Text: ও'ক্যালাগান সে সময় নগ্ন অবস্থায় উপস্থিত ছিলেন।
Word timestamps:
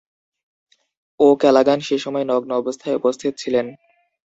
ও'ক্যালাগান 1.19 1.79
সে 1.79 1.95
সময় 1.99 2.25
নগ্ন 2.25 2.51
অবস্থায় 2.53 2.97
উপস্থিত 2.97 3.33
ছিলেন। 3.37 3.65